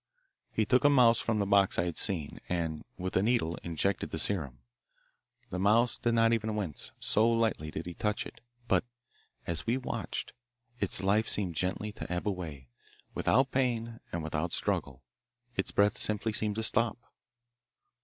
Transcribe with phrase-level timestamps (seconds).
[0.51, 4.09] He took a mouse from the box I had seen, and with a needle injected
[4.09, 4.57] the serum.
[5.51, 8.83] The mouse did not even wince, so lightly did he touch it, but
[9.45, 10.33] as we watched,
[10.79, 12.69] its life seemed gently to ebb away,
[13.13, 15.03] without pain and without struggle.
[15.55, 16.97] Its breath simply seemed to stop.